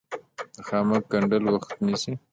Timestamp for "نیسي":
1.85-2.13